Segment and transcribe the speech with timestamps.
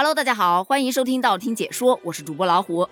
[0.00, 2.88] Hello，大家好，欢迎收听道听解说，我是主播老虎。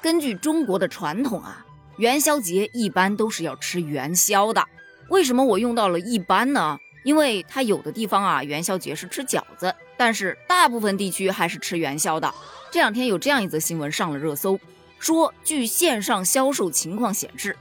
[0.00, 1.66] 根据中国的传统啊，
[1.98, 4.66] 元宵节一般都是要吃元宵的。
[5.10, 6.80] 为什么我用到了一般呢？
[7.04, 12.34] 因为它有的地方啊，元宵节是吃饺子，但是大部分地区还是吃元宵的。
[12.70, 14.58] 这两天有这样一则新闻上了热搜，
[14.98, 17.54] 说据线上销售情况显示，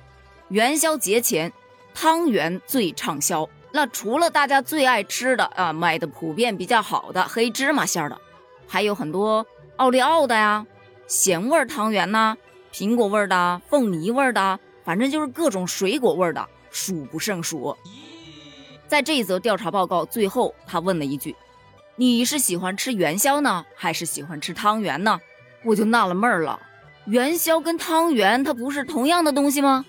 [0.48, 1.52] 元宵节前
[1.94, 3.50] 汤圆最畅销。
[3.72, 8.20] 那除了大家最爱吃的啊，卖的普遍比较好的黑芝麻馅的，
[8.68, 9.46] 还有很多
[9.76, 10.66] 奥利奥的呀，
[11.08, 12.36] 咸味汤圆呐，
[12.74, 17.78] 苹果味的、凤梨味的，反正就是各种水果味的，数不胜数。
[18.88, 21.36] 在这一则调查报告最后，他问了一句
[21.96, 25.20] ：“你是喜欢吃元宵呢，还是喜欢吃汤圆呢？”
[25.64, 26.60] 我就纳了闷了，
[27.06, 29.86] 元宵跟汤圆它不是同样的东西吗？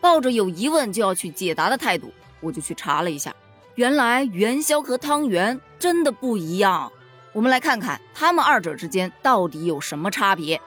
[0.00, 2.12] 抱着有疑问就要去解答的态度。
[2.46, 3.34] 我就去查了一下，
[3.74, 6.90] 原来元宵和汤圆真的不一样。
[7.32, 10.60] 我们来看看它们二者之间到底有什么差别。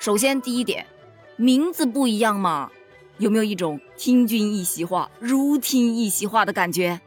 [0.00, 0.84] 首先，第一点，
[1.36, 2.70] 名字不一样嘛，
[3.18, 7.00] 有没有一种听君一席话，如听一席话的感觉？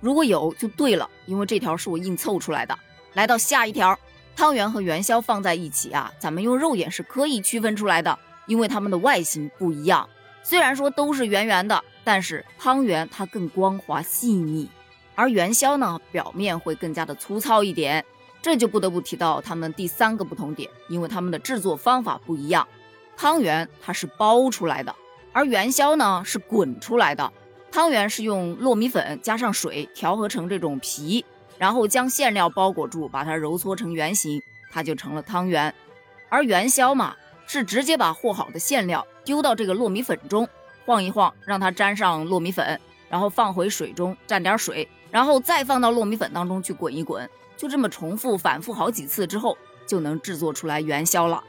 [0.00, 2.76] 如果有，就对了，因为这条是我硬凑出来的。
[3.14, 3.98] 来到下一条，
[4.36, 10.06] 汤圆和元宵放在一起啊，咱们用肉眼是可以区分出来的，因为它们的外形不一样。
[10.42, 11.82] 虽然说都是圆圆的。
[12.04, 14.68] 但是汤圆它更光滑细腻，
[15.14, 18.04] 而元宵呢表面会更加的粗糙一点，
[18.40, 22.66] 这就不得不提到它们第三个不同点，因为它们的制作方法不一样。
[23.16, 24.94] 汤圆它是包出来的，
[25.32, 27.32] 而元宵呢是滚出来的。
[27.70, 31.24] 汤圆是用糯米粉加上水调和成这种皮，
[31.56, 35.72] 然后将馅料包裹住，把它揉搓成圆形，它就成了汤圆。
[36.28, 37.14] 而元宵嘛
[37.46, 40.48] 是直接把和好的馅料丢到这个糯米粉中。
[40.84, 51.42] 晃一晃，让它沾上糯米粉，然后放回水中蘸点水，然后再放到糯米粉当中去滚一滚，就这么重复反复好几次之后，就能制作出来元宵了。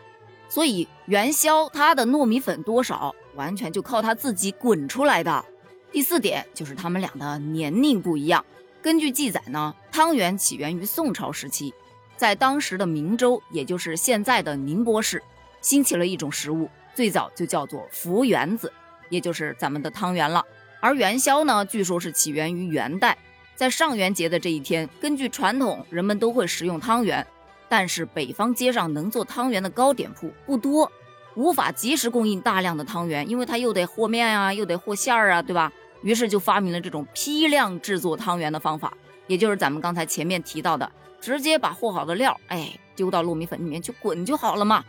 [0.50, 5.44] 所以元宵它的糯米粉多少，完全就靠它自己滚出来的。
[5.92, 8.46] 第四点就是它们俩的年龄不一样。
[8.82, 11.74] 根据记载呢，汤圆起源于宋朝时期，
[12.18, 15.24] 在当时的明州，也就是现在的宁波市，
[15.62, 18.72] 兴起了一种食物，最早就叫做福圆子。
[19.14, 20.44] 也就是咱们的汤圆了，
[20.80, 23.16] 而元宵呢，据说是起源于元代，
[23.56, 27.24] 在上元节的这一天，根据传统，人们都会食用汤圆，
[27.70, 30.92] 但是北方街上能做汤圆的糕点铺不多，
[31.36, 35.72] 无法及时供应大量的汤圆，因为它又得和面啊，又得和馅儿啊，对吧？
[36.02, 38.92] 于是就发明了这种批量制作汤圆的方法，
[39.28, 40.92] 也就是咱们刚才前面提到的，
[41.22, 44.84] 直接把和好的料，哎，丢到糯米粉里面去滚就好了嘛。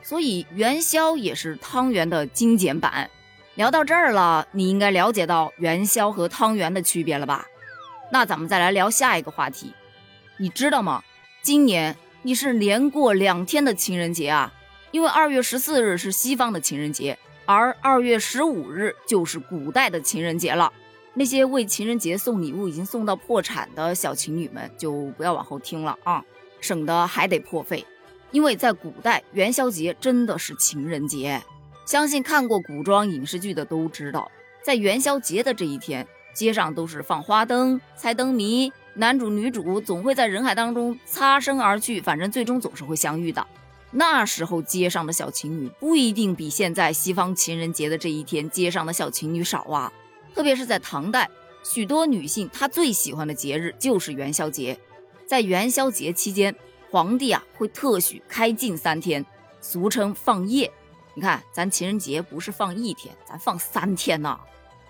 [0.00, 3.10] 所以元宵也是汤圆的精简版。
[3.56, 7.46] 聊到这儿了，你应该了解到元宵和汤圆的区别了吧？
[8.10, 9.72] 那咱们再来聊下一个话题，
[10.38, 11.02] 你知道吗？
[11.40, 14.52] 今年你是连过两天的情人节啊，
[14.90, 17.16] 因为二月十四日是西方的情人节，
[17.46, 20.72] 而二月十五日就是古代的情人节了。
[21.12, 26.24] 那些为情人节送礼物已经送到破产的小情侣们，就不要往后听了啊，
[26.60, 27.86] 省得还得破费。
[28.32, 31.40] 因为在古代，元宵节真的是情人节。
[31.84, 34.30] 相信看过古装影视剧的都知道，
[34.62, 43.46] 在元宵节的这一天，街上都是放花灯、猜灯谜，男主女主总会在人海当中擦身而去，反正最终总是会相遇的。
[43.90, 49.92] 那时候街上的小情侣不一定比现在西方情人节的这一天街上的小情侣少啊。
[50.34, 51.30] 特别是在唐代，
[51.62, 54.76] 许多女性她最喜欢的节日就是元宵节。
[55.26, 56.54] 在元宵节期间，
[56.90, 59.24] 皇帝啊会特许开禁三天，
[59.60, 60.72] 俗称放夜。
[61.14, 64.38] 你看，咱情人节不是放一天，咱放三天呢。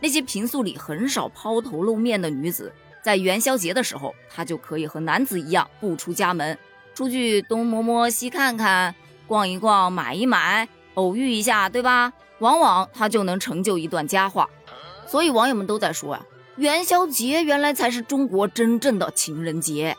[0.00, 6.58] 那些平素里很少抛头露面的女子，在元宵节的时候，她就可以和男子一样不出家门，
[6.94, 8.94] 出去东摸摸西看看，
[9.26, 12.12] 逛一逛，买一买，偶遇一下，对吧？
[12.38, 14.48] 往往她就能成就一段佳话。
[15.06, 16.26] 所以网友们都在说啊，
[16.56, 19.96] 元宵节原来才是中国真正的情人节。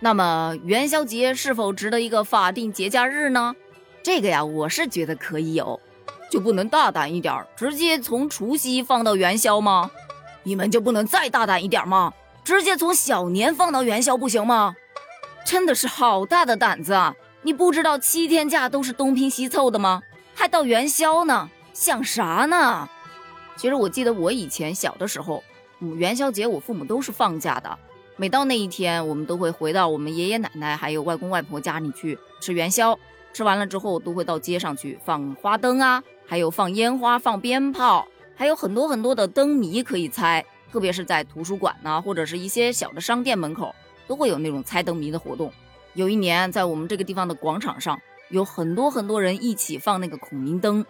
[0.00, 3.54] 那么元宵节是否值得一个法定节假日呢？
[4.04, 5.80] 这个呀，我是觉得可以有，
[6.30, 9.90] 就不能大胆一点，直接从除夕放到元宵吗？
[10.42, 12.12] 你们就不能再大胆一点吗？
[12.44, 14.76] 直接从小年放到元宵不行吗？
[15.46, 17.14] 真的是好大的胆子啊！
[17.40, 20.02] 你不知道七天假都是东拼西凑的吗？
[20.34, 21.48] 还到元宵呢？
[21.72, 22.86] 想啥呢？
[23.56, 25.42] 其实我记得我以前小的时候，
[25.80, 27.78] 嗯，元宵节我父母都是放假的，
[28.16, 32.98] 每到那一天，我们都会回到我们爷爷奶奶还有外公外婆家里去吃元宵。
[33.34, 40.42] 吃完了之后，都会到街上去放花灯啊，还有放烟花、放鞭炮，还有很多很多的灯谜可以猜。
[40.72, 43.74] 特别是在图书馆呢，或者是一些小的商店门口，
[44.06, 45.52] 都会有那种猜灯谜的活动。
[45.94, 50.84] 有一年在我们这个地方的广场上，有很多很多人一起放那个孔明灯，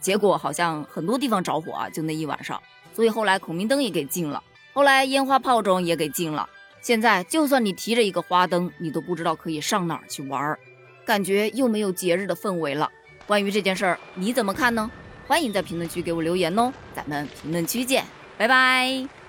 [0.00, 2.60] 结果好像很多地方着火啊，就那一晚上，
[2.92, 4.42] 所以后来孔明灯也给禁了，
[4.72, 6.48] 后来烟花炮仗也给禁了。
[6.80, 10.58] 现在就算你提着一个花灯，你都不知道可以上哪儿去玩儿，
[11.04, 12.90] 感觉又没有节日的氛围了。
[13.26, 14.90] 关于这件事儿，你怎么看呢？
[15.26, 18.04] 欢迎在评论区给我留言哦，咱们评论区见，
[18.36, 19.19] 拜拜。